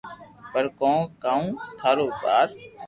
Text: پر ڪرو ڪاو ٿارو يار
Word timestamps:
پر 0.51 0.65
ڪرو 0.79 0.95
ڪاو 1.23 1.43
ٿارو 1.79 2.07
يار 2.25 2.47